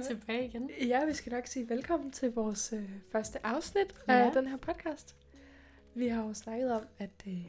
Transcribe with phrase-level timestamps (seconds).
[0.00, 0.70] Er tilbage igen.
[0.86, 4.12] Ja, vi skal nok sige velkommen til vores øh, første afsnit Ja.
[4.12, 5.16] af den her podcast.
[5.94, 7.44] Vi har jo snakket om, at, øh,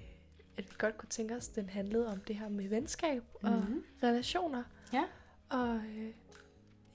[0.58, 3.52] at vi godt kunne tænke os, at den handlede om det her med venskab og
[3.52, 3.84] Mhm.
[4.04, 4.64] relationer.
[4.94, 5.04] Ja.
[5.50, 6.10] Og øh,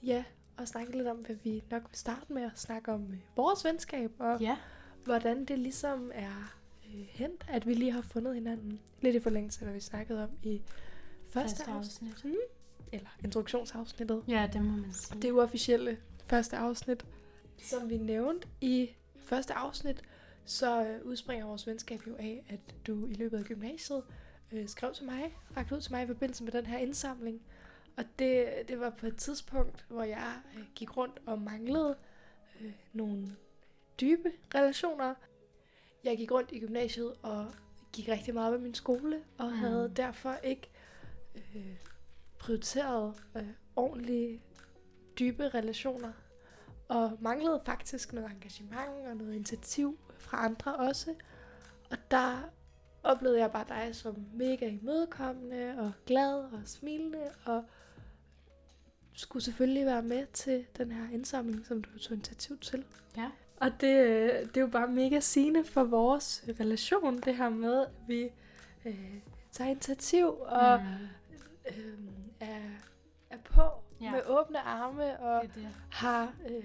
[0.03, 0.23] ja,
[0.57, 3.65] og snakke lidt om, hvad vi nok vil starte med at snakke om øh, vores
[3.65, 4.57] venskab, og Ja,
[5.03, 6.55] hvordan det ligesom er
[6.85, 8.79] øh, hent, at vi lige har fundet hinanden.
[9.01, 10.61] Lidt i forlængelse af, hvad vi snakkede om i
[11.29, 12.33] første, første afsnit, afsnit.
[12.91, 14.23] Eller introduktionsafsnittet.
[14.27, 15.21] Ja, det må man sige.
[15.21, 17.05] Det uofficielle første afsnit.
[17.57, 18.89] Som vi nævnte i
[19.25, 20.01] første afsnit,
[20.45, 24.03] så øh, udspringer vores venskab jo af, at du i løbet af gymnasiet
[24.51, 27.41] øh, skrev til mig, rakte ud til mig i forbindelse med den her indsamling.
[27.97, 31.95] Og det, det var på et tidspunkt, hvor jeg øh, gik rundt og manglede
[32.61, 33.27] øh, nogle
[34.01, 35.13] dybe relationer.
[36.03, 37.45] Jeg gik rundt i gymnasiet og
[37.93, 39.57] gik rigtig meget med min skole, og Mm.
[39.57, 40.69] havde derfor ikke
[41.35, 41.75] øh,
[42.39, 43.43] prioriteret øh,
[43.75, 44.41] ordentlige
[45.19, 46.11] dybe relationer,
[46.87, 51.15] og manglede faktisk noget engagement og noget initiativ fra andre også.
[51.91, 52.49] Og der
[53.03, 57.63] oplevede jeg bare dig som mega imødekommende og glad og smilende, og
[59.13, 62.85] skulle selvfølgelig være med til den her indsamling, som du tog initiativ til.
[63.17, 63.31] Ja.
[63.59, 67.81] Og det, øh, det er jo bare mega sigende for vores relation, det her med,
[67.81, 68.29] at vi
[68.85, 69.13] øh,
[69.51, 71.07] tager initiativ og Mm,
[71.67, 71.93] øh,
[72.39, 72.59] er,
[73.29, 73.61] er på
[74.01, 74.11] Ja.
[74.11, 75.67] med åbne arme og det det.
[75.91, 76.63] har øh,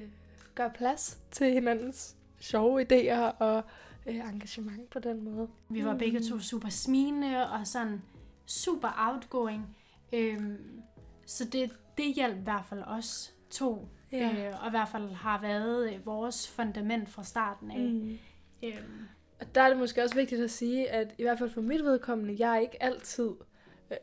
[0.55, 3.62] gør plads til hinandens sjove idéer og
[4.06, 5.48] øh, engagement på den måde.
[5.69, 8.03] Vi var begge to super smilende og sådan
[8.47, 9.77] super outgoing.
[10.12, 10.83] Øhm,
[11.27, 13.89] så det, det hjalp i hvert fald os to.
[14.12, 14.48] Ja.
[14.50, 17.78] Øh, og i hvert fald har været øh, vores fundament fra starten af.
[17.78, 18.19] Mm.
[18.64, 19.08] Øhm,
[19.41, 21.85] Og der er det måske også vigtigt at sige, at i hvert fald for mit
[21.85, 23.30] vedkommende, jeg er ikke altid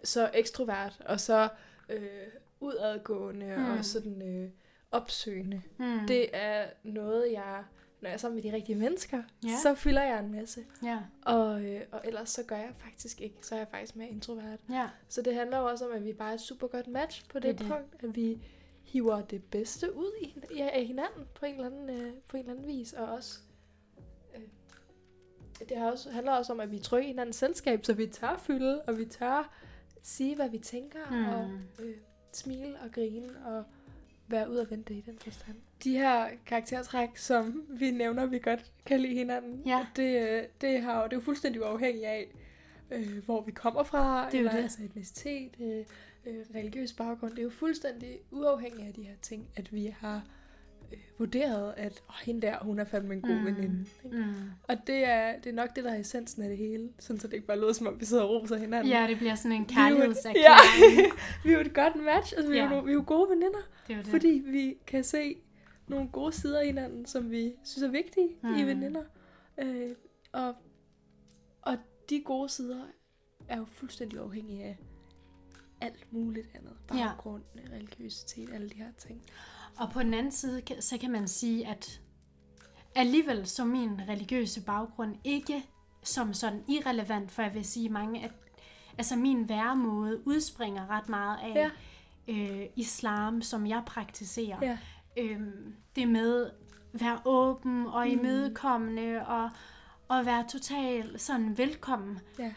[0.04, 1.50] så ekstrovert og så
[1.90, 2.02] øh,
[2.60, 3.64] udadgående Mm.
[3.64, 3.78] mm.
[3.78, 4.50] og sådan øh,
[4.92, 5.62] opsøgende.
[5.78, 7.64] hmm, Det er noget, jeg,
[8.02, 9.56] når jeg er sammen med de rigtige mennesker, Ja.
[9.64, 10.66] så fylder jeg en masse.
[10.84, 13.36] Ja, Og, øh, og ellers så gør jeg faktisk ikke.
[13.42, 14.60] Så er jeg faktisk mere introvert.
[14.70, 17.30] ja, Så det handler jo også om, at vi bare er et super godt match
[17.30, 18.42] på det, Det punkt, at vi
[18.84, 22.44] hiver det bedste ud i, ja, af hinanden på en, eller anden, øh, på en
[22.44, 23.40] eller anden vis, og også
[24.36, 24.42] øh,
[25.70, 28.08] det har også, handler også om, at vi er trygge i hinandens selskab, så vi
[28.08, 29.54] tør fylde, og vi tør
[30.02, 31.26] sige, hvad vi tænker, Mm.
[31.26, 31.50] og
[31.86, 31.96] øh,
[32.34, 33.64] smile og grine, og
[34.28, 35.56] være ud og vente i den forstand.
[35.84, 39.88] De her karaktertræk, som vi nævner, vi godt kan lide hinanden, Ja.
[39.96, 42.28] det, øh, det, har, det er jo fuldstændig uafhængigt af,
[42.92, 44.64] øh, hvor vi kommer fra, Det er eller det.
[44.64, 45.86] altså etnicitet, øh,
[46.26, 47.32] øh, religiøs baggrund.
[47.32, 50.24] Det er jo fuldstændig uafhængigt af de her ting, at vi har
[50.94, 53.46] øh, vurderet, at oh, hende der, hun er fandme en god Mm.
[53.46, 53.86] veninde.
[54.06, 54.18] ikke?
[54.18, 54.34] mm.
[54.64, 57.28] Og det er, det er nok det, der er essensen af det hele, sådan så
[57.28, 58.92] det ikke bare lyder som om, vi sidder og roser hinanden.
[58.92, 61.14] ja, det bliver sådan en er jo kærlighedserklæring.
[61.44, 62.74] vi er jo et godt match, altså vi, er, Ja.
[62.76, 64.12] jo, no- vi er jo gode veninder, Det er jo det.
[64.12, 65.38] fordi vi kan se
[65.88, 68.56] nogle gode sider af hinanden, som vi synes er vigtige mm.
[68.56, 69.04] i veninder.
[69.58, 69.90] Øh,
[70.32, 70.56] og,
[71.62, 71.78] og
[72.10, 72.82] de gode sider
[73.48, 74.78] er jo fuldstændig afhængige af
[75.82, 76.74] alt muligt andet.
[76.94, 77.08] Ja.
[77.08, 79.22] Baggrund, religiøsitet, alle de her ting.
[79.80, 82.02] Og på den anden side, så kan man sige, at
[82.96, 85.66] alligevel så min religiøse baggrund ikke
[86.04, 88.32] som sådan irrelevant, for jeg vil sige mange, at
[88.98, 91.70] altså min væremåde udspringer ret meget af Ja.
[92.34, 94.58] øh, islam, som jeg praktiserer.
[94.62, 94.78] Ja.
[95.18, 96.52] Øhm, det med at
[97.02, 98.12] være åben og Mm.
[98.12, 99.50] imødekommende og,
[100.08, 102.20] og være totalt sådan velkommen.
[102.40, 102.54] Ja.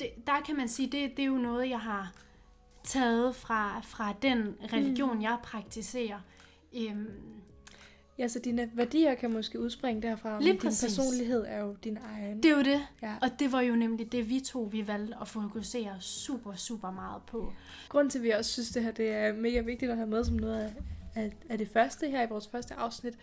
[0.00, 2.12] Det, der kan man sige, det, det er jo noget, jeg har
[2.84, 5.22] taget fra, fra den religion, Mm.
[5.22, 6.20] jeg praktiserer.
[6.76, 7.06] Øhm,
[8.18, 10.82] ja, så dine værdier kan måske udspringe derfra, Lige men din præcis.
[10.82, 12.42] personlighed er jo din egen.
[12.42, 12.86] det er jo det.
[13.02, 13.14] ja.
[13.22, 17.22] Og det var jo nemlig det, vi to vi valgte at fokusere super, super meget
[17.26, 17.52] på.
[17.88, 20.24] Grunden til, at vi også synes, det her det er mega vigtigt at have med
[20.24, 20.72] som noget af,
[21.14, 23.14] af, af det første her i vores første afsnit,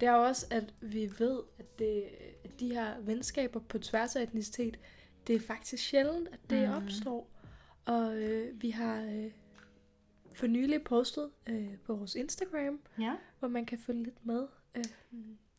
[0.00, 2.04] det er jo også, at vi ved, at, det,
[2.44, 4.78] at de her venskaber på tværs af etnicitet,
[5.26, 6.74] det er faktisk sjældent, at det mm.
[6.74, 7.30] opstår.
[7.84, 9.30] Og øh, vi har øh,
[10.36, 13.12] for nylig postet øh, på vores Instagram, Ja.
[13.38, 14.46] hvor man kan følge lidt med.
[14.74, 14.84] Øh,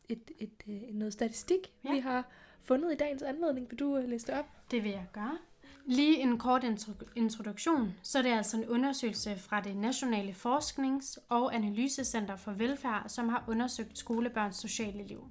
[0.08, 1.92] et, et, øh, noget statistik, Ja.
[1.92, 2.28] vi har
[2.62, 3.70] fundet i dagens anledning.
[3.70, 4.46] Vil du øh, læse det op?
[4.70, 5.38] Det vil jeg gøre.
[5.86, 11.16] Lige en kort intro- introduktion, så er det altså en undersøgelse fra det Nationale Forsknings-
[11.28, 15.30] og Analysecenter for Velfærd, som har undersøgt skolebørns sociale liv.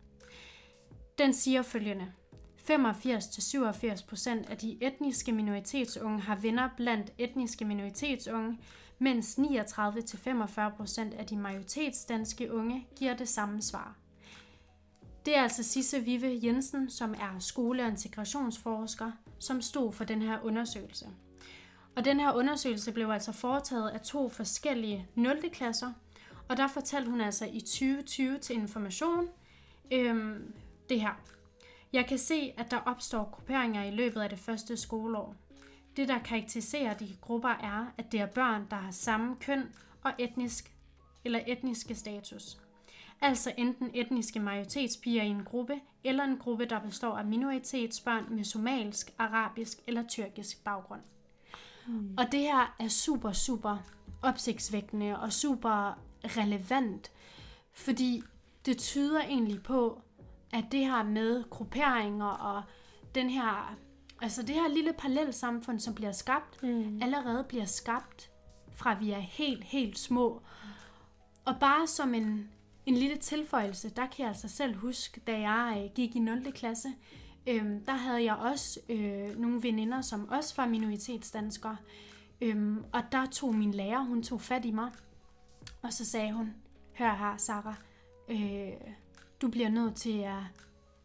[1.18, 2.12] Den siger følgende.
[2.58, 8.58] 85-87% af de etniske minoritetsunge har venner blandt etniske minoritetsunge,
[9.04, 13.96] mens 39-45% af de majoritetsdanske unge giver det samme svar.
[15.26, 20.22] Det er altså Sisse Vive Jensen, som er skole- og integrationsforsker, som stod for den
[20.22, 21.08] her undersøgelse.
[21.96, 25.50] Og den her undersøgelse blev altså foretaget af to forskellige 0.
[25.54, 25.94] klasser,
[26.50, 29.28] og der fortalte hun altså i 2020 til information
[29.92, 30.54] øhm,
[30.90, 31.14] det her.
[31.94, 35.36] Jeg kan se, at der opstår grupperinger i løbet af det første skoleår.
[35.98, 39.72] Det, der karakteriserer de grupper, er, at det er børn, der har samme køn
[40.04, 40.72] og etnisk
[41.26, 42.58] eller etniske status.
[43.22, 48.44] Altså enten etniske majoritetspiger i en gruppe, eller en gruppe, der består af minoritetsbørn med
[48.44, 51.02] somalsk, arabisk eller tyrkisk baggrund.
[51.88, 52.14] Hmm.
[52.18, 53.78] Og det her er super, super
[54.22, 57.12] opsigtsvækkende og super relevant,
[57.74, 58.24] fordi
[58.66, 60.02] det tyder egentlig på,
[60.54, 62.64] at det her med grupperinger og
[63.16, 63.76] den her,
[64.24, 67.02] altså det her lille parallelsamfund, som bliver skabt, mm.
[67.02, 68.32] allerede bliver skabt
[68.72, 70.42] fra vi er helt, helt små.
[71.46, 72.50] Og bare som en,
[72.86, 76.52] en lille tilføjelse, der kan jeg altså selv huske, da jeg øh, gik i 0.
[76.52, 76.94] klasse,
[77.48, 81.78] øhm, der havde jeg også øh, nogle veninder, som også var minoritetsdanskere.
[82.42, 84.92] Øhm, og der tog min lærer, hun tog fat i mig,
[85.82, 86.54] og så sagde hun,
[86.94, 87.76] hør her, Sarah,
[88.30, 88.74] øh,
[89.42, 90.44] du bliver nødt til at,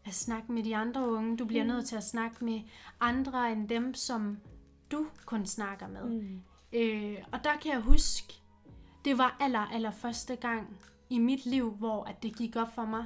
[0.08, 1.68] at snakke med de andre unge, du bliver mm.
[1.68, 2.60] nødt til at snakke med
[3.00, 4.38] andre end dem, som
[4.92, 6.04] du kun snakker med.
[6.04, 6.40] Mm.
[6.72, 8.34] Øh, og der kan jeg huske,
[9.04, 10.76] det var aller, aller første gang
[11.10, 13.04] i mit liv, hvor at det gik op for mig,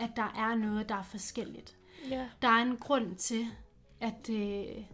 [0.00, 1.76] at der er noget, der er forskelligt.
[2.12, 2.26] Yeah.
[2.42, 3.46] Der er en grund til,
[4.00, 4.84] at, øh,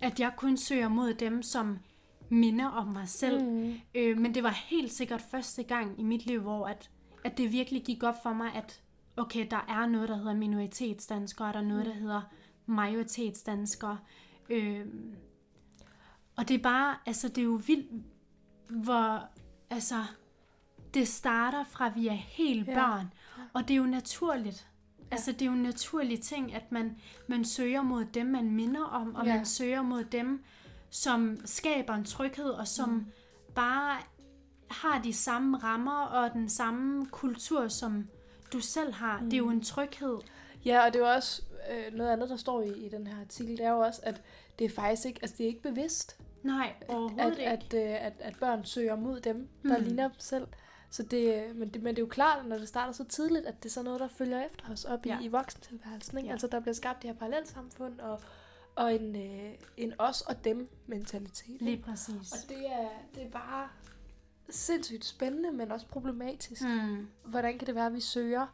[0.00, 1.78] at jeg kun søger mod dem, som
[2.28, 3.44] minder om mig selv.
[3.44, 3.74] Mm.
[3.94, 6.90] Øh, men det var helt sikkert første gang i mit liv, hvor at,
[7.24, 8.82] at det virkelig gik op for mig, at
[9.20, 12.00] okay, der er noget, der hedder minoritetsdanskere, og der er noget, der mm.
[12.00, 12.22] hedder
[12.66, 13.98] majoritetsdanskere.
[14.50, 14.86] Øh,
[16.36, 18.04] og det er bare, altså det er jo vildt,
[18.68, 19.28] hvor,
[19.70, 20.04] altså,
[20.94, 23.42] det starter fra, vi er helt børn, ja.
[23.52, 24.66] og det er jo naturligt.
[24.98, 25.04] Ja.
[25.10, 26.96] Altså, det er jo en naturlig ting, at man,
[27.26, 29.36] man søger mod dem, man minder om, og ja.
[29.36, 30.44] man søger mod dem,
[30.90, 33.06] som skaber en tryghed, og som mm.
[33.54, 33.98] bare
[34.70, 38.08] har de samme rammer og den samme kultur, som
[38.52, 39.20] du selv har.
[39.20, 39.24] Mm.
[39.24, 40.18] Det er jo en tryghed.
[40.64, 43.20] Ja, og det er jo også øh, noget andet, der står i, i den her
[43.20, 44.22] artikel, det er jo også, at
[44.58, 46.16] det er faktisk ikke, altså det er ikke bevidst.
[46.42, 47.46] Nej, overhovedet at, ikke.
[47.46, 49.84] At, øh, at, at børn søger mod dem, der mm.
[49.84, 50.46] ligner dem selv.
[50.90, 53.62] Så det, men, det, men det er jo klart, når det starter så tidligt, at
[53.62, 55.20] det er sådan noget, der følger efter os op ja.
[55.20, 56.18] i, i voksentilværelsen.
[56.18, 56.26] Ikke?
[56.26, 56.32] Ja.
[56.32, 58.20] Altså der bliver skabt det her parallelsamfund, og,
[58.74, 61.62] og en, øh, en os og dem mentalitet.
[61.62, 62.32] Lige præcis.
[62.32, 63.68] Og det er, det er bare
[64.50, 66.62] sindssygt spændende, men også problematisk.
[66.62, 67.08] Mm.
[67.24, 68.46] Hvordan kan det være, at vi søger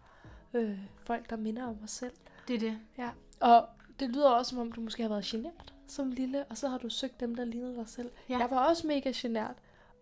[0.54, 2.12] øh, folk, der minder om os selv?
[2.48, 2.78] Det er det.
[2.98, 3.10] Ja.
[3.40, 3.68] Og
[4.00, 6.78] det lyder også, som om du måske har været genert som lille, og så har
[6.78, 8.10] du søgt dem, der lignede dig selv.
[8.28, 8.38] Ja.
[8.38, 9.56] Jeg var også mega genert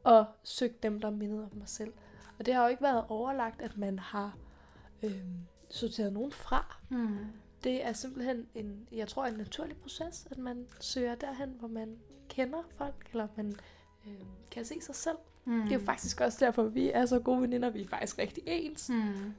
[0.05, 1.93] og søgt dem, der mindede om mig selv.
[2.39, 4.37] Og det har jo ikke været overlagt, at man har
[5.03, 5.25] øh,
[5.71, 6.77] sorteret nogen fra.
[6.89, 7.19] Mm.
[7.65, 11.99] Det er simpelthen en, jeg tror, en naturlig proces, at man søger derhen, hvor man
[12.29, 13.55] kender folk, eller man
[14.07, 15.17] øh, kan se sig selv.
[15.45, 15.63] Mm.
[15.63, 17.71] Det er jo faktisk også derfor, vi er så gode veninder.
[17.71, 18.89] Vi er faktisk rigtig ens.
[18.89, 19.35] Mm.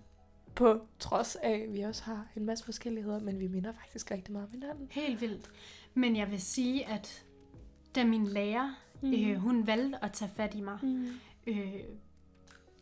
[0.56, 4.34] På trods af, at vi også har en masse forskelligheder, men vi minder faktisk rigtig
[4.34, 4.88] meget om hinanden.
[4.92, 5.52] Helt vildt.
[5.94, 7.26] Men jeg vil sige, at
[7.96, 9.14] da min lærer, mm.
[9.14, 11.08] øh, hun valgte at tage fat i mig, mm.
[11.48, 11.74] øh,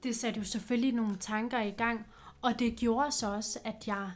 [0.03, 2.05] det satte jo selvfølgelig nogle tanker i gang,
[2.41, 4.11] og det gjorde så også, at jeg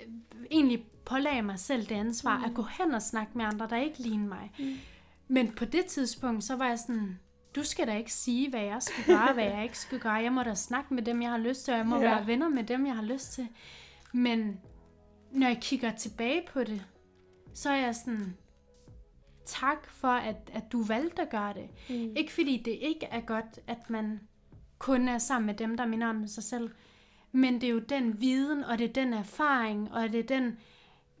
[0.00, 0.06] øh,
[0.50, 2.44] egentlig pålagde mig selv det ansvar mm.
[2.44, 4.52] at gå hen og snakke med andre, der ikke lignede mig.
[4.58, 4.76] Mm.
[5.28, 7.18] Men på det tidspunkt, så var jeg sådan,
[7.56, 10.12] du skal da ikke sige, hvad jeg skal gøre, hvad jeg ikke skal gøre.
[10.12, 12.02] Jeg må da snakke med dem, jeg har lyst til, og jeg må ja.
[12.02, 13.48] være venner med dem, jeg har lyst til.
[14.12, 14.60] Men
[15.32, 16.84] når jeg kigger tilbage på det,
[17.54, 18.36] så er jeg sådan,
[19.46, 21.68] tak for, at, at du valgte at gøre det.
[21.88, 22.16] Mm.
[22.16, 24.20] Ikke fordi det ikke er godt, at man
[24.78, 26.70] kun er sammen med dem, der minder om sig selv,
[27.32, 30.58] men det er jo den viden, og det er den erfaring, og det er den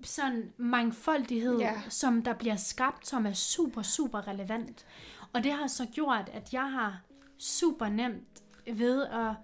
[0.06, 1.78] sådan mangfoldighed, yeah.
[1.88, 4.86] som der bliver skabt, som er super, super relevant.
[5.32, 7.00] Og det har så gjort, at jeg har
[7.38, 8.42] super nemt
[8.72, 9.34] ved at,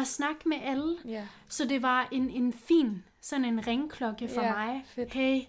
[0.00, 0.96] at snakke med alle.
[1.06, 1.26] Yeah.
[1.48, 4.84] Så det var en, en fin, sådan en ringklokke for yeah, mig.
[4.86, 5.12] Fedt.
[5.12, 5.40] Hey,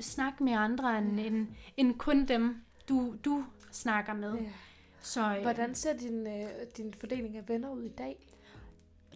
[0.00, 2.56] snak med andre end, end, end kun dem,
[2.88, 4.34] du, du snakker med.
[4.34, 4.52] Yeah.
[5.00, 8.28] Så, øh, Hvordan ser din, øh, din fordeling af venner ud i dag?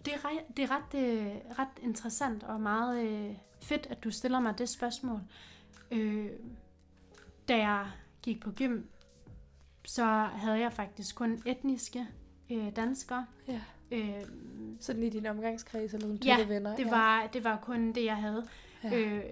[0.05, 1.27] Det er, ret, det er ret, øh,
[1.59, 5.21] ret interessant og meget øh, fedt, at du stiller mig det spørgsmål.
[5.91, 6.31] Øh,
[7.49, 7.91] da jeg
[8.23, 8.83] gik på gym,
[9.85, 12.07] så havde jeg faktisk kun etniske
[12.51, 13.27] øh, danskere.
[13.49, 13.61] Ja.
[13.91, 14.23] Øh,
[14.81, 16.77] Sådan i din omgangskreds eller nogle ja, venner?
[16.77, 18.47] Det var, det var kun det, jeg havde.
[18.85, 18.99] Ja.
[18.99, 19.25] Øh,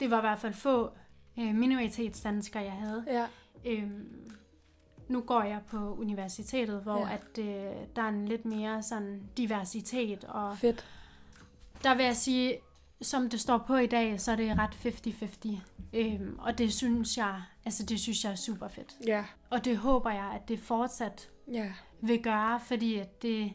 [0.00, 0.90] det var i hvert fald få
[1.38, 3.04] øh, minoritetsdanskere, jeg havde.
[3.06, 3.26] Ja.
[3.64, 3.90] Øh,
[5.08, 7.14] nu går jeg på universitetet, hvor ja.
[7.14, 10.24] at øh, der er en lidt mere sådan diversitet.
[10.24, 10.84] Og Fedt.
[11.84, 12.56] Der vil jeg sige,
[13.02, 14.96] som det står på i dag, så er det ret
[15.54, 15.58] 50-50.
[15.92, 18.96] Øhm, og det synes jeg, altså det synes jeg er super fedt.
[19.06, 19.24] Ja.
[19.50, 21.72] Og det håber jeg, at det fortsat Ja.
[22.00, 23.52] vil gøre, fordi at det,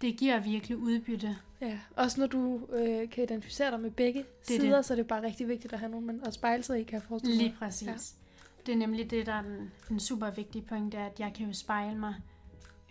[0.00, 1.36] det giver virkelig udbytte.
[1.60, 4.84] Ja, også når du øh, kan identificere dig med begge Det er sider, det.
[4.84, 6.94] så er det bare rigtig vigtigt at have nogen man at spejle sig i, kan
[6.94, 7.58] jeg forestille Lige mig.
[7.58, 7.88] præcis.
[7.88, 8.23] Ja.
[8.66, 11.32] Det er nemlig det, der er en, en super vigtig point, det er, at jeg
[11.34, 12.14] kan jo spejle mig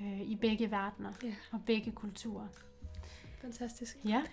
[0.02, 2.48] øh, i begge verdener Ja, og begge kulturer.
[3.42, 3.98] fantastisk.
[4.06, 4.24] Ja.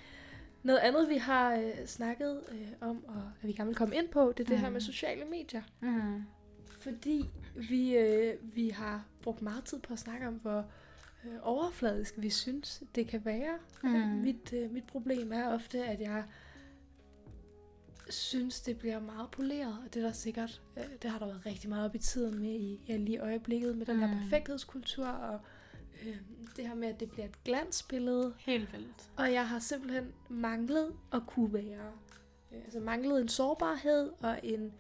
[0.63, 4.09] Noget andet, vi har øh, snakket øh, om, og at vi gerne vil komme ind
[4.09, 4.73] på, det er det her Mm.
[4.73, 5.63] med sociale medier.
[5.81, 6.23] Mm.
[6.81, 10.65] Fordi vi, øh, vi har brugt meget tid på at snakke om, hvor
[11.25, 13.59] øh, overfladisk vi synes, det kan være.
[13.83, 13.91] Mm.
[13.99, 16.25] Mit, øh, mit problem er ofte, at jeg
[18.13, 21.47] synes, det bliver meget poleret, og det er der sikkert, øh, det har der været
[21.47, 24.21] rigtig meget op i tiden med i, ja, lige øjeblikket, med den her Mm.
[24.21, 25.41] perfekthedskultur, og
[26.07, 26.17] øh,
[26.57, 28.35] det her med, at det bliver et glansbillede.
[28.39, 29.11] Helt vildt.
[29.17, 31.93] Og jeg har simpelthen manglet at kunne være,
[32.53, 34.73] øh, altså manglet en sårbarhed og en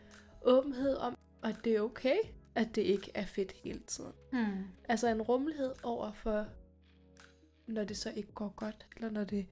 [0.42, 2.16] åbenhed om, at det er okay,
[2.54, 4.12] at det ikke er fedt hele tiden.
[4.32, 4.64] Mm.
[4.88, 6.46] Altså en rummelighed over for,
[7.66, 9.46] når det så ikke går godt, eller når, det,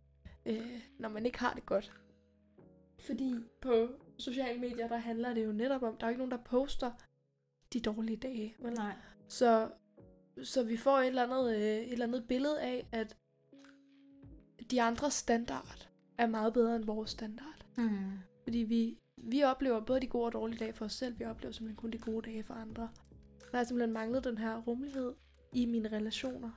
[0.46, 1.92] øh, når man ikke har det godt.
[2.98, 3.88] Fordi på
[4.18, 6.90] sociale medier, der handler det jo netop om, der er jo ikke nogen, der poster
[7.72, 8.54] de dårlige dage.
[8.58, 8.72] Vel?
[8.72, 8.94] Nej.
[9.28, 9.70] Så,
[10.42, 13.16] så vi får et eller, andet, øh, et eller andet billede af, at
[14.70, 15.88] de andres standard
[16.18, 17.66] er meget bedre end vores standard.
[17.76, 18.18] Mm.
[18.42, 21.52] Fordi vi, vi oplever både de gode og dårlige dage for os selv, vi oplever
[21.52, 22.88] simpelthen kun de gode dage for andre.
[23.50, 25.14] Der har simpelthen manglet den her rummelighed
[25.52, 26.50] i mine relationer,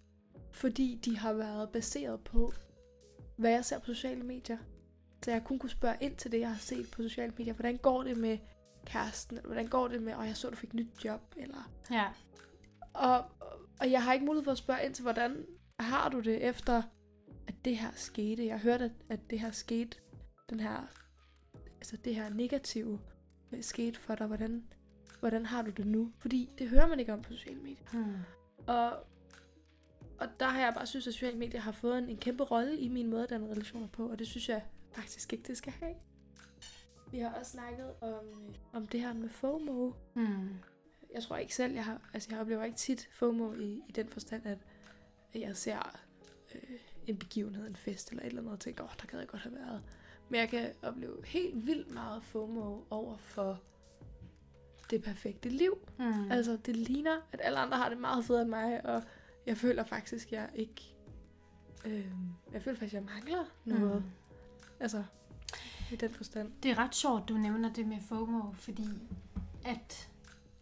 [0.52, 2.54] fordi de har været baseret på,
[3.36, 4.58] hvad jeg ser på sociale medier.
[5.24, 7.54] Så jeg kun kunne spørge ind til det, jeg har set på sociale medier.
[7.54, 8.38] Hvordan går det med
[8.86, 9.38] kæresten?
[9.38, 11.22] Eller hvordan går det med, og jeg så, du fik nyt job?
[11.38, 12.08] Eller Ja.
[12.94, 13.26] og,
[13.80, 15.46] og jeg har ikke mulighed for at spørge ind til, hvordan
[15.80, 16.82] har du det efter,
[17.48, 18.46] at det her skete?
[18.46, 19.98] Jeg hørte, at, at det her skete,
[20.50, 20.88] den her,
[21.78, 23.00] altså det her negative
[23.52, 24.28] øh, skete for dig.
[24.28, 24.64] Hvordan,
[25.20, 26.12] hvordan har du det nu?
[26.20, 27.86] Fordi det hører man ikke om på sociale medier.
[27.94, 28.16] Mm.
[28.68, 28.92] Og,
[30.20, 32.78] og der har jeg bare synes, at sociale medier har fået en, en kæmpe rolle
[32.80, 35.74] i min måde at danne relationer på, og det synes jeg faktisk ikke, det skal
[35.74, 35.96] have.
[37.12, 40.50] Vi har også snakket om, øh, om det her med FOMO, Mm.
[41.14, 44.08] jeg tror ikke selv, jeg har, altså jeg oplever ikke tit FOMO i, i den
[44.10, 44.58] forstand, at
[45.36, 46.00] jeg ser
[46.56, 46.62] øh,
[47.08, 49.28] en begivenhed, en fest eller et eller andet, og tænker, åh, oh, der gad jeg
[49.28, 49.84] godt have været.
[50.30, 53.62] Men jeg kan opleve helt vildt meget FOMO over for
[54.90, 55.78] det perfekte liv.
[56.00, 56.32] Mm.
[56.32, 59.04] Altså, det ligner, at alle andre har det meget federe end mig, og
[59.46, 60.96] jeg føler faktisk, jeg ikke...
[61.86, 62.12] Øh,
[62.54, 64.04] jeg føler faktisk, jeg mangler noget.
[64.04, 64.12] Mm.
[64.82, 65.04] Altså,
[65.92, 66.52] i den forstand.
[66.64, 68.88] Det er ret sjovt, du nævner det med FOMO, fordi
[69.66, 70.10] at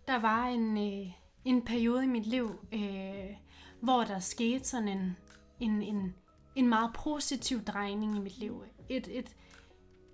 [0.08, 1.12] der var en, øh,
[1.46, 3.38] en periode i mit liv, øh,
[3.82, 5.18] hvor der skete sådan en,
[5.60, 6.16] en, en,
[6.56, 8.64] en meget positiv drejning i mit liv.
[8.90, 9.36] Et, et,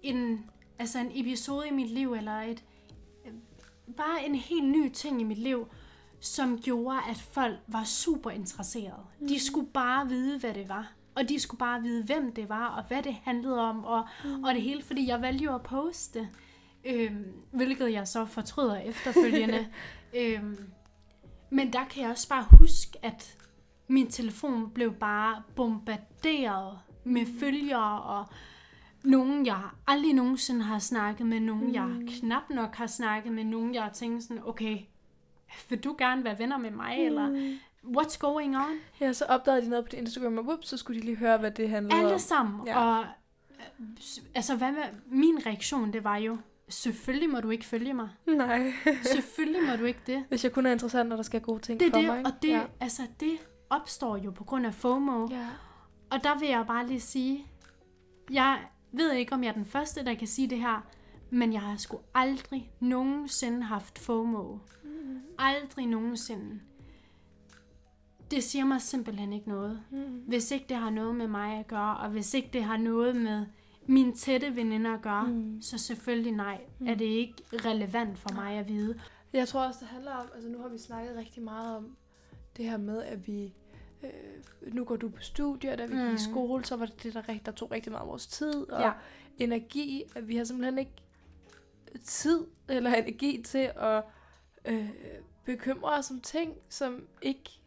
[0.03, 2.63] en, altså en episode i mit liv, eller et,
[3.97, 5.67] bare en helt ny ting i mit liv,
[6.19, 9.05] som gjorde, at folk var super interesserede.
[9.19, 9.27] Mm.
[9.27, 10.94] De skulle bare vide, hvad det var.
[11.15, 14.43] Og de skulle bare vide, hvem det var, og hvad det handlede om, og, mm.
[14.43, 16.29] og det hele, fordi jeg valgte jo at poste,
[16.85, 19.67] øhm, hvilket jeg så fortryder efterfølgende.
[20.19, 20.57] øhm,
[21.49, 23.37] men der kan jeg også bare huske, at
[23.87, 28.25] min telefon blev bare bombarderet med følgere, og
[29.03, 33.75] nogen, jeg aldrig nogensinde har snakket med, nogen, jeg knap nok har snakket med, nogen,
[33.75, 34.77] jeg tænkte sådan, okay,
[35.69, 37.05] vil du gerne være venner med mig, mm.
[37.05, 37.57] eller
[37.97, 38.77] what's going on?
[39.01, 41.37] Ja, så opdagede de noget på dit Instagram, og whoops, så skulle de lige høre,
[41.37, 42.19] hvad det handlede Alle om.
[42.19, 42.67] sammen.
[42.67, 42.79] Ja.
[42.79, 43.05] Og
[43.79, 43.95] øh,
[44.35, 46.37] altså, hvad med, min reaktion, det var jo,
[46.69, 48.09] selvfølgelig må du ikke følge mig.
[48.27, 48.71] Nej.
[49.13, 50.25] Selvfølgelig må du ikke det.
[50.29, 52.17] Hvis jeg kun er interessant, når der skal gode ting Det er for det, mig.
[52.17, 52.29] ikke?
[52.29, 52.61] og det, ja.
[52.79, 53.37] altså, det
[53.69, 55.27] opstår jo på grund af FOMO.
[55.31, 55.47] ja.
[56.11, 57.45] Og der vil jeg bare lige sige,
[58.31, 58.59] jeg
[58.91, 60.85] ved ikke, om jeg er den første, der kan sige det her,
[61.29, 64.57] men jeg har sgu aldrig nogensinde haft FOMO.
[64.83, 65.19] Mm.
[65.39, 66.59] Aldrig nogensinde.
[68.31, 69.83] Det siger mig simpelthen ikke noget.
[69.91, 69.97] Mm.
[70.27, 73.15] Hvis ikke det har noget med mig at gøre, og hvis ikke det har noget
[73.15, 73.45] med
[73.87, 75.61] mine tætte veninder at gøre, Mm.
[75.61, 76.87] så selvfølgelig nej, mm.
[76.87, 78.99] er det ikke relevant for mig at vide.
[79.33, 81.97] Jeg tror også, det handler om, altså nu har vi snakket rigtig meget om
[82.57, 83.53] det her med, at vi,
[84.03, 85.99] øh, nu går du på studier, da vi mm.
[85.99, 86.17] gik i Mm.
[86.17, 88.91] skole, så var det det, der, der tog rigtig meget af vores tid og Ja.
[89.37, 90.91] energi, at vi har simpelthen ikke
[92.03, 94.03] tid eller energi til at
[94.65, 94.89] øh,
[95.45, 97.59] bekymre os om ting, som ikke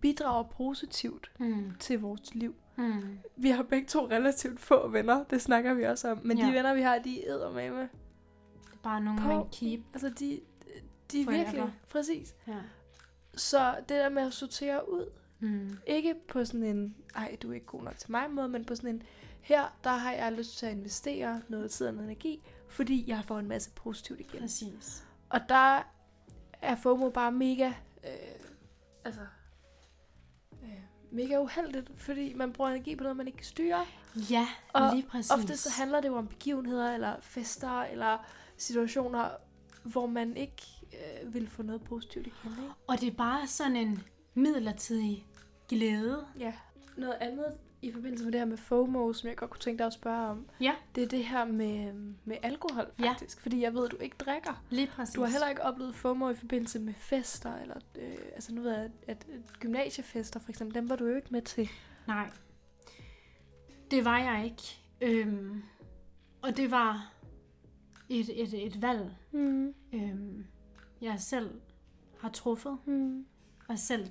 [0.00, 1.72] bidrager positivt Mm.
[1.80, 2.54] til vores liv.
[2.76, 3.18] Mm.
[3.36, 6.46] Vi har begge to relativt få venner, det snakker vi også om, men ja.
[6.46, 7.80] de venner, vi har, de er med med.
[7.80, 7.88] Det
[8.72, 9.80] er bare nogen, På- man keep.
[9.92, 10.40] Altså, de,
[11.12, 11.44] de er Forever.
[11.44, 12.34] virkelig, præcis.
[12.48, 12.54] Ja.
[13.34, 15.10] Så det der med at sortere ud,
[15.40, 15.78] Mm.
[15.86, 18.74] Ikke på sådan en, ej, du er ikke god nok til mig måde, men på
[18.74, 19.02] sådan en,
[19.40, 23.22] her, der har jeg lyst til at investere noget tid og noget energi, fordi jeg
[23.24, 24.40] får en masse positivt igen.
[24.40, 25.06] Præcis.
[25.28, 25.82] Og der
[26.62, 27.66] er FOMO bare mega,
[28.04, 28.10] øh,
[29.04, 29.20] altså,
[31.10, 33.86] mega uheldigt, fordi man bruger energi på noget, man ikke kan styre.
[34.30, 35.30] Ja, Og lige præcis.
[35.30, 38.18] Ofte så handler det jo om begivenheder, eller fester, eller
[38.56, 39.28] situationer,
[39.82, 42.50] hvor man ikke øh, vil få noget positivt igen.
[42.62, 42.74] Ikke?
[42.86, 44.02] Og det er bare sådan en
[44.34, 45.26] midlertidig
[45.68, 46.26] glæde.
[46.38, 46.52] Ja.
[46.96, 47.46] Noget andet
[47.82, 50.26] i forbindelse med det her med FOMO, som jeg godt kunne tænke dig at spørge
[50.30, 51.92] om, Ja, det er det her med,
[52.24, 53.08] med alkohol Ja.
[53.10, 53.40] faktisk.
[53.40, 54.62] Fordi jeg ved, at du ikke drikker.
[54.70, 55.14] lige præcis.
[55.14, 58.72] Du har heller ikke oplevet FOMO i forbindelse med fester, eller øh, altså nu ved
[58.72, 59.26] jeg, at, at
[59.60, 61.68] gymnasiefester for eksempel, dem var du jo ikke med til.
[62.06, 62.30] Nej.
[63.90, 64.62] Det var jeg ikke.
[65.00, 65.62] Øhm,
[66.42, 67.12] og det var
[68.08, 69.74] et, et, et valg, Mm.
[69.92, 70.46] øhm,
[71.00, 71.60] jeg selv
[72.20, 73.26] har truffet, Mm.
[73.68, 74.06] og selv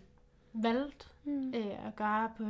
[0.54, 1.54] valgt Mm.
[1.56, 2.44] øh, at gøre på,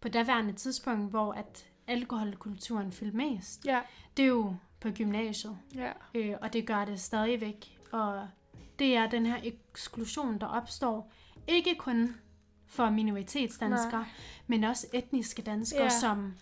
[0.00, 3.66] på daværende tidspunkt, hvor at alkoholkulturen fyldte mest.
[3.66, 3.80] Ja,
[4.16, 5.92] Det er jo på gymnasiet, ja.
[6.14, 7.78] øh, og det gør det stadigvæk.
[7.92, 8.28] Og
[8.78, 11.12] det er den her eksklusion, der opstår,
[11.46, 12.14] ikke kun
[12.66, 14.08] for minoritetsdanskere, Nej.
[14.46, 15.88] men også etniske danskere, Ja.
[15.88, 16.34] som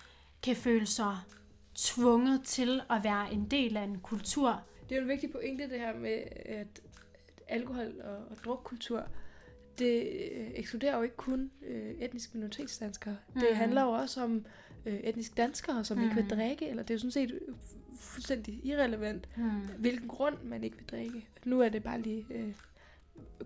[0.43, 1.17] kan føle sig
[1.75, 4.63] tvunget til at være en del af en kultur.
[4.89, 6.81] Det er jo en vigtig pointe, det her med, at
[7.49, 9.03] alkohol og, og drukkultur,
[9.79, 13.17] det øh, ekskluderer jo ikke kun øh, etniske minoritetsdanskere.
[13.35, 13.41] Mm.
[13.41, 13.59] Det Mhm.
[13.59, 14.45] handler jo også om
[14.87, 16.03] øh, etniske danskere, som mm.
[16.05, 16.31] ikke vil Mhm.
[16.37, 19.51] drikke, eller det er jo sådan set fu- fuldstændig irrelevant, Hmm.
[19.79, 21.29] hvilken grund man ikke vil drikke.
[21.45, 22.55] Nu er det bare lige øh,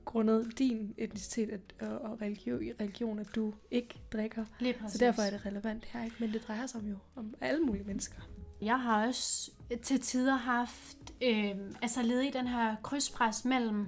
[0.05, 4.45] grundet din etnicitet at, og, og religion, religion, at du ikke drikker.
[4.89, 6.17] Så derfor er det relevant her, ikke?
[6.21, 8.21] Men det drejer sig om jo om alle mulige mennesker.
[8.63, 9.51] Jeg har også
[9.83, 11.51] til tider haft, øh,
[11.83, 13.87] altså levet i den her krydspres mellem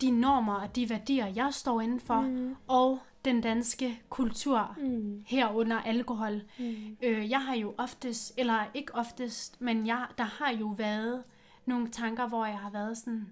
[0.00, 2.56] de normer og de værdier, jeg står indenfor, Mm.
[2.68, 5.22] og den danske kultur Mm.
[5.26, 6.42] herunder alkohol.
[6.58, 6.96] Mm.
[7.02, 11.22] Øh, jeg har jo oftest, eller ikke oftest, men jeg, der har jo været
[11.66, 13.26] nogle tanker, hvor jeg har været sådan,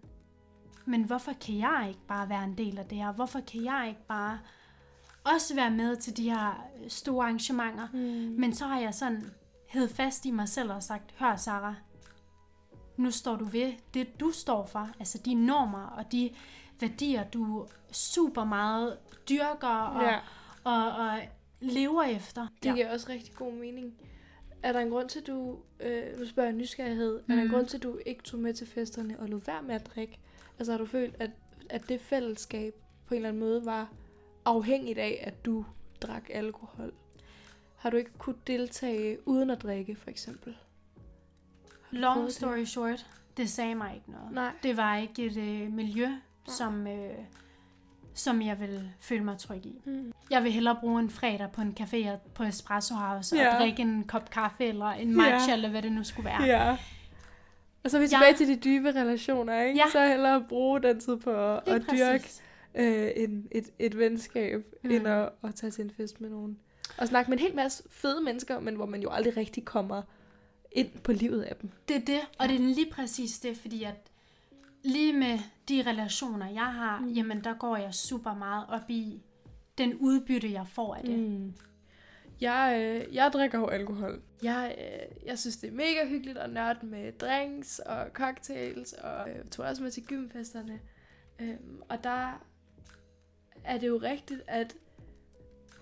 [0.85, 3.13] men hvorfor kan jeg ikke bare være en del af det her?
[3.13, 4.39] Hvorfor kan jeg ikke bare
[5.25, 7.89] også være med til de her store arrangementer?
[7.93, 7.99] Mm.
[8.41, 9.31] Men så har jeg sådan
[9.69, 11.75] hed fast i mig selv og sagt, hør Sarah,
[13.01, 14.91] nu står du ved det, du står for.
[14.99, 16.31] Altså de normer og de
[16.81, 20.19] værdier, du super meget dyrker og, Ja.
[20.65, 21.21] og, og
[21.61, 22.47] lever efter.
[22.63, 23.95] Det giver også rigtig god mening.
[24.63, 27.33] Er der en grund til, at du, øh, nu spørger nysgerrighed, mm.
[27.33, 27.55] er der en Mhm.
[27.57, 30.19] grund til, at du ikke tog med til festerne og lod være med at drikke?
[30.59, 31.31] Altså har du følt, at,
[31.71, 32.75] at det fællesskab
[33.07, 33.89] på en eller anden måde var
[34.45, 35.65] afhængigt af, at du
[36.03, 36.93] drak alkohol?
[37.77, 40.57] Har du ikke kunne deltage uden at drikke, for eksempel?
[41.91, 42.33] Long det?
[42.35, 44.33] story short, det sagde mig ikke noget.
[44.33, 44.51] Nej.
[44.63, 46.09] Det var ikke et øh, miljø,
[46.49, 47.11] som, øh,
[48.15, 49.81] som jeg ville føle mig tryg i.
[49.85, 50.13] Mm.
[50.31, 53.55] Jeg vil hellere bruge en fredag på en café og- på Espresso House Ja.
[53.55, 55.53] og drikke en kop kaffe eller en matcha, Ja.
[55.53, 56.43] eller hvad det nu skulle være.
[56.43, 56.77] Ja.
[57.85, 59.79] Og så er vi tilbage til de dybe relationer, ikke?
[59.79, 59.85] Ja.
[59.93, 62.29] Så hellere bruge den tid på at, at dyrke
[62.75, 64.65] øh, en, et, et venskab.
[64.85, 64.91] Mm.
[64.91, 66.59] end at, at tage til en fest med nogen.
[66.99, 70.03] Og snakke med en hel masse fede mennesker, men hvor man jo aldrig rigtig kommer
[70.73, 71.71] ind på livet af dem.
[71.89, 74.11] Det er det, og det er lige præcis det, fordi at
[74.85, 77.09] lige med de relationer, jeg har, Mm.
[77.09, 79.23] jamen der går jeg super meget op i
[79.79, 81.19] den udbytte, jeg får af det.
[81.19, 81.25] Mm.
[81.25, 81.53] Mm.
[82.41, 82.77] Jeg,
[83.09, 84.23] øh, jeg drikker jo alkohol.
[84.43, 89.31] Jeg, øh, jeg synes, det er mega hyggeligt at nørde med drinks og cocktails, og
[89.31, 90.81] øh, tog også med til gymfesterne.
[91.41, 92.43] Øhm, og der
[93.65, 94.75] er det jo rigtigt, at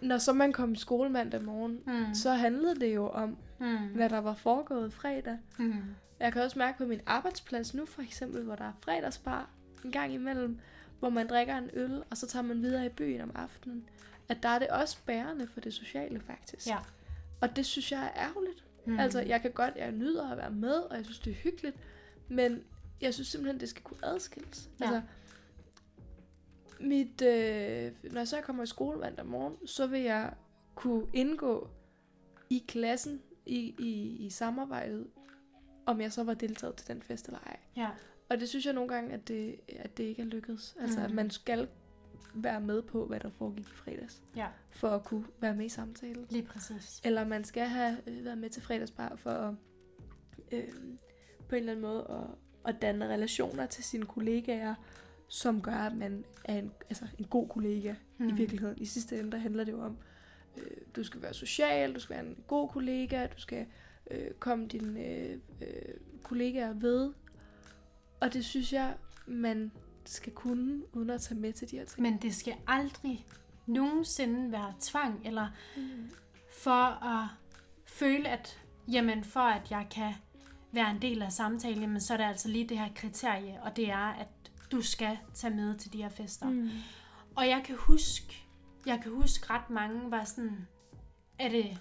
[0.02, 2.14] når så man kom i skole mandag morgen, Mm.
[2.14, 3.76] så handlede det jo om, Mm.
[3.76, 5.38] hvad der var foregået fredag.
[5.58, 5.84] Mm.
[6.20, 9.50] Jeg kan også mærke på min arbejdsplads nu for eksempel, hvor der er fredagsbar
[9.84, 10.58] en gang imellem,
[10.98, 13.88] hvor man drikker en øl, og så tager man videre i byen om aftenen,
[14.28, 16.66] at der er det også bærende for det sociale faktisk.
[16.66, 16.78] Ja.
[17.40, 18.64] Og det synes jeg er ærgerligt.
[18.84, 18.98] Mm.
[18.98, 21.76] Altså, jeg kan godt, jeg nyder at være med, og jeg synes, det er hyggeligt,
[22.28, 22.64] men
[23.00, 24.70] jeg synes simpelthen, det skal kunne adskilles.
[24.80, 24.84] Ja.
[24.84, 25.02] Altså,
[26.80, 30.32] mit, øh, når jeg så kommer i skole mandag morgen, så vil jeg
[30.74, 31.68] kunne indgå
[32.50, 35.06] i klassen, i, i, i samarbejdet,
[35.86, 37.56] om jeg så var deltaget til den fest eller ej.
[37.76, 37.88] Ja.
[38.30, 40.76] Og det synes jeg nogle gange, at det, at det ikke er lykkedes.
[40.80, 41.04] Altså, Mm.
[41.04, 41.68] at man skal
[42.34, 45.68] være med på, hvad der foregik i fredags, ja, for at kunne være med i
[45.68, 46.26] samtalen.
[46.30, 47.00] lige præcis.
[47.04, 49.54] Eller man skal have øh, været med til fredagsbar for at,
[50.52, 50.64] øh,
[51.48, 54.74] på en eller anden måde at, at danne relationer til sine kollegaer,
[55.28, 58.28] som gør, at man er en, altså en god kollega mm.
[58.28, 58.38] i Mm.
[58.38, 58.78] virkeligheden.
[58.78, 59.98] I sidste ende, der handler det jo om, øh,
[60.96, 63.66] du skal være social, du skal være en god kollega, du skal
[64.10, 65.68] øh, komme dine øh, øh,
[66.22, 67.12] kollegaer ved.
[68.20, 68.94] Og det synes jeg,
[69.26, 69.72] man
[70.04, 72.02] skal kunne, uden at tage med til de her ting.
[72.02, 73.26] Men det skal aldrig
[73.66, 76.10] nogensinde være tvang, eller Mm.
[76.52, 77.28] for at
[77.86, 78.58] føle, at
[78.92, 80.12] jamen, for at jeg kan
[80.72, 83.76] være en del af samtalen, jamen, så er der altså lige det her kriterie, og
[83.76, 84.28] det er, at
[84.72, 86.50] du skal tage med til de her fester.
[86.50, 86.70] Mm.
[87.36, 88.44] Og jeg kan huske,
[88.86, 90.66] jeg kan huske ret mange var sådan,
[91.38, 91.78] er det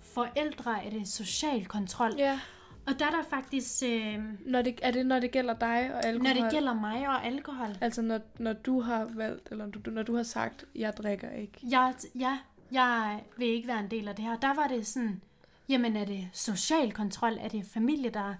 [0.00, 2.12] forældre, er det social kontrol?
[2.18, 2.40] Ja,
[2.86, 6.04] Og der er der faktisk, øh, når det, er det, når det gælder dig og
[6.06, 6.34] alkohol?
[6.34, 10.02] når det gælder mig og alkohol, Altså, når, når du har valgt, eller du, når
[10.02, 11.58] du har sagt, jeg drikker ikke.
[11.70, 12.38] jeg, ja,
[12.72, 14.36] jeg vil ikke være en del af det her.
[14.36, 15.22] Der var det sådan,
[15.68, 17.38] jamen er det social kontrol?
[17.40, 18.34] Er det familie, der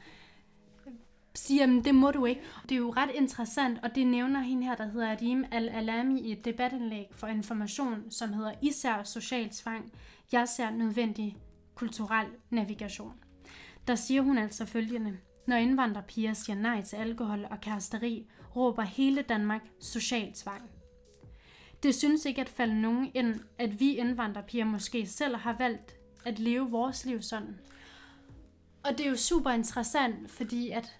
[1.34, 2.40] siger, jamen det må du ikke?
[2.62, 6.32] Det er jo ret interessant, og det nævner hende her, der hedder Adim Al-Alami i
[6.32, 9.92] et debatindlæg for information, som hedder Især social tvang.
[10.32, 11.36] Jeg ser nødvendig
[11.74, 13.14] kulturel navigation.
[13.86, 15.18] Der siger hun altså følgende.
[15.46, 20.70] Når indvandrerpiger siger nej til alkohol og kæresteri, råber hele Danmark social tvang.
[21.82, 26.38] Det synes ikke at falde nogen ind, at vi indvandrerpiger måske selv har valgt at
[26.38, 27.58] leve vores liv sådan.
[28.84, 30.96] Og det er jo super interessant, fordi at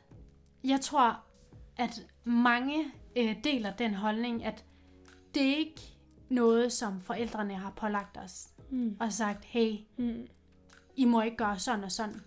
[0.64, 1.20] jeg tror,
[1.76, 2.84] at mange
[3.16, 4.64] øh, deler den holdning, at
[5.34, 5.80] det er ikke
[6.28, 8.96] noget, som forældrene har pålagt os Mm.
[9.00, 10.26] og sagt, hey, Mm.
[10.96, 12.20] I må ikke gøre sådan og sådan.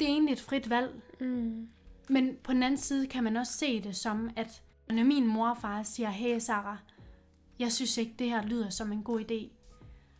[0.00, 1.68] Det er egentlig et frit valg, Mm.
[2.08, 5.48] men på den anden side kan man også se det som, at når min mor
[5.48, 6.76] og far siger, hey Sarah,
[7.58, 9.50] jeg synes ikke, det her lyder som en god idé,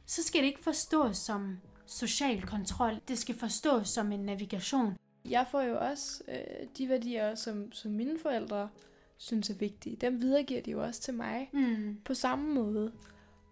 [0.07, 3.01] så skal det ikke forstås som social kontrol.
[3.09, 4.97] Det skal forstås som en navigation.
[5.25, 8.69] Jeg får jo også øh, de værdier, som, som mine forældre
[9.17, 9.97] synes er vigtige.
[9.97, 11.99] Dem videregiver de jo også til mig Mm.
[12.05, 12.93] på samme måde.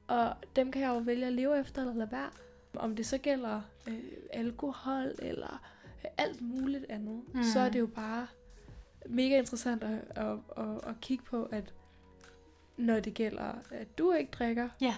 [0.09, 2.31] Og dem kan jeg jo vælge at leve efter eller lade være.
[2.77, 3.99] Om det så gælder øh,
[4.33, 5.63] alkohol eller
[6.05, 7.39] øh, alt muligt andet, Mm.
[7.39, 7.43] mm.
[7.45, 8.27] så er det jo bare
[9.07, 11.73] mega interessant at, at, at, at kigge på, at
[12.77, 14.95] når det gælder, at du ikke drikker, Ja.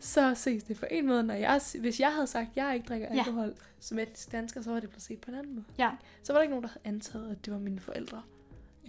[0.00, 1.22] Så ses det på en måde.
[1.22, 3.18] Når jeg, hvis jeg havde sagt, at jeg ikke drikker Ja.
[3.18, 5.64] alkohol som etnisk dansker, så var det blevet set på en anden måde.
[5.78, 5.90] Ja.
[6.22, 8.22] Så var der ikke nogen, der havde antaget, at det var mine forældre.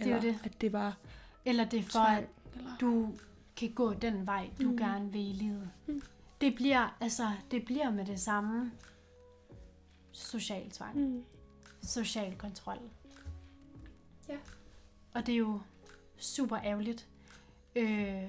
[0.00, 0.38] er Eller det.
[0.44, 0.96] at det var
[1.44, 2.18] Eller det er for, tvang.
[2.18, 2.76] at Eller...
[2.80, 3.12] du
[3.56, 4.70] kan gå den vej, du.
[4.70, 4.76] Mm.
[4.76, 5.70] gerne vil i livet.
[5.86, 6.02] Mm.
[6.40, 8.72] Det bliver, altså, det bliver med det samme
[10.12, 10.96] social tvang.
[10.98, 11.24] Mm.
[11.82, 12.78] social kontrol.
[14.28, 14.36] Ja.
[15.14, 15.60] Og det er jo
[16.16, 17.08] super ærgerligt,
[17.76, 18.22] øh,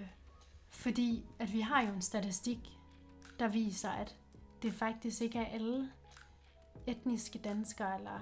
[0.73, 2.59] fordi at vi har jo en statistik,
[3.39, 4.15] der viser, at
[4.62, 5.91] det faktisk ikke er alle
[6.88, 8.19] etniske danskere, eller,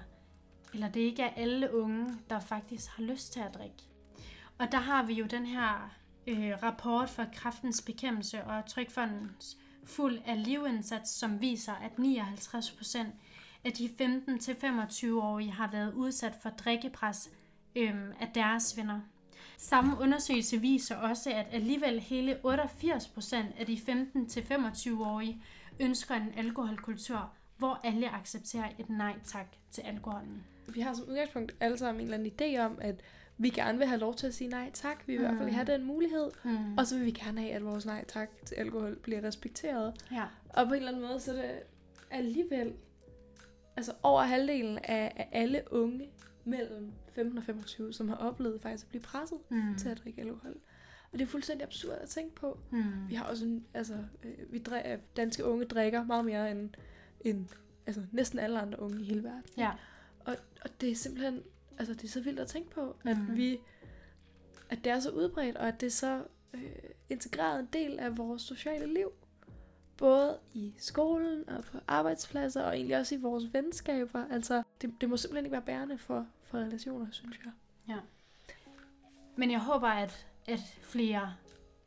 [0.74, 3.84] eller det ikke er alle unge, der faktisk har lyst til at drikke.
[4.58, 5.96] Og der har vi jo den her
[6.28, 13.16] øh, rapport fra Kraftens Bekæmpelse og Trykfondens fuld af livindsats, som viser, at 59 procent
[13.64, 17.30] af de 15-25-årige har været udsat for drikkepres
[17.76, 19.00] øhm, af deres venner.
[19.64, 25.44] Samme undersøgelse viser også, at alligevel hele 88 procent af de 15-25-årige
[25.80, 30.44] ønsker en alkoholkultur, hvor alle accepterer et nej tak til alkoholen.
[30.68, 32.96] Vi har som udgangspunkt alle sammen en eller anden idé om, at
[33.38, 35.04] vi gerne vil have lov til at sige nej tak.
[35.08, 35.26] Vi vil mm.
[35.26, 35.56] i hvert fald Mm.
[35.56, 36.32] have den mulighed.
[36.44, 36.78] Mm.
[36.78, 39.94] Og så vil vi gerne have, at vores nej tak til alkohol bliver respekteret.
[40.12, 40.24] ja.
[40.50, 41.52] Og på en eller anden måde, så er det
[42.12, 42.74] alligevel
[43.78, 46.10] altså over halvdelen af, af alle unge
[46.46, 49.58] mellem 15 og 25, som har oplevet faktisk at blive presset Mm.
[49.58, 49.78] mm.
[49.78, 50.58] til at drikke alkohol.
[51.12, 52.60] Og det er fuldstændig absurd at tænke på.
[52.72, 52.84] Mm.
[53.10, 54.84] Vi har også en, altså, øh, vi drik,
[55.18, 56.70] danske unge drikker meget mere end,
[57.22, 57.46] end
[57.86, 59.44] altså, næsten alle andre unge i hele verden.
[59.58, 59.72] Ja.
[60.20, 61.42] Og, og det er simpelthen,
[61.78, 63.38] altså det er så vildt at tænke på, at Mhm.
[63.38, 63.58] vi,
[64.70, 66.24] at det er så udbredt, og at det er så
[66.54, 66.62] øh,
[67.10, 69.12] integreret en del af vores sociale liv.
[70.02, 74.26] Både i skolen og på arbejdspladser, og egentlig også i vores venskaber.
[74.32, 77.52] Altså, det, det må simpelthen ikke være bærende for, for relationer, synes jeg.
[79.36, 81.34] Men jeg håber, at, at flere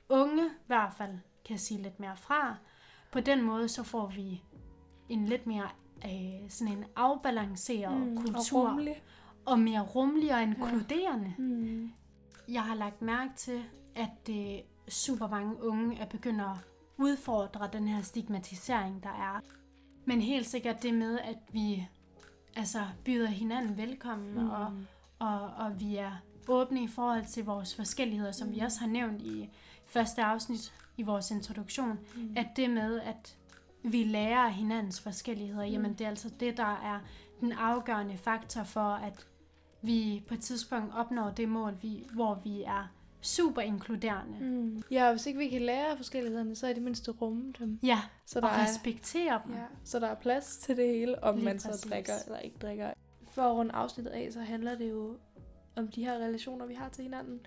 [0.09, 2.57] unge i hvert fald kan sige lidt mere fra.
[3.13, 4.43] På den måde så får vi
[5.09, 5.69] en lidt mere
[6.05, 8.61] øh, sådan en afbalanceret mm, kultur.
[8.61, 9.03] Og rummelig.
[9.45, 11.35] og mere rummelig og inkluderende.
[11.39, 11.93] Mm.
[12.49, 17.89] Jeg har lagt mærke til, at øh, super mange unge er begyndt at udfordre den
[17.89, 19.41] her stigmatisering, der er.
[20.05, 21.89] Men helt sikkert det med, at vi
[22.57, 24.51] altså, byder hinanden velkommen, mm.
[24.51, 24.73] og,
[25.19, 26.13] og, og vi er
[26.49, 29.51] åbne i forhold til vores forskelligheder, som vi også har nævnt i
[29.87, 32.35] første afsnit i vores introduktion, Mm.
[32.37, 33.37] at det med, at
[33.83, 35.73] vi lærer hinandens forskelligheder, mm.
[35.73, 37.01] jamen det er altså det, der er
[37.41, 39.27] den afgørende faktor for, at
[39.83, 42.89] vi på et tidspunkt opnår det mål, vi, hvor vi er
[43.25, 44.39] super inkluderende.
[44.41, 44.83] Mm.
[44.91, 47.79] Ja, og hvis ikke vi kan lære af forskellighederne, så er det mindste rumme dem.
[47.83, 49.55] Ja, Så og respektere dem.
[49.55, 51.91] Ja, så der er plads til det hele, om Lige man så præcis.
[51.91, 52.93] drikker eller ikke drikker.
[53.31, 55.19] For at runde afsnittet af, så handler det jo
[55.77, 57.41] om de her relationer, vi har til hinanden,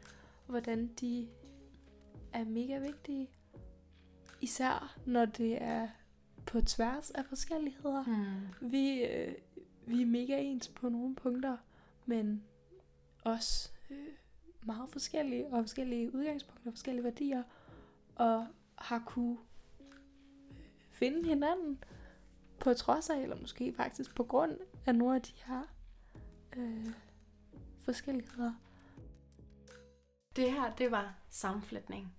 [0.46, 1.28] og hvordan de
[2.34, 3.30] er mega vigtige.
[4.42, 5.88] Især når det er
[6.46, 8.04] på tværs af forskelligheder.
[8.04, 8.72] Mm.
[8.72, 9.34] Vi, øh,
[9.88, 11.58] vi er mega ens på nogle punkter,
[12.06, 12.44] men
[13.24, 13.98] også øh,
[14.68, 17.44] meget forskellige, og forskellige udgangspunkter, forskellige værdier,
[18.16, 19.38] og har kunne
[19.80, 19.86] øh,
[20.92, 21.84] finde hinanden
[22.60, 25.62] på trods af, eller måske faktisk på grund af nogle af de her
[26.58, 26.88] øh,
[27.80, 28.54] forskelligheder.
[30.36, 32.14] Det her, det var sammenflætning.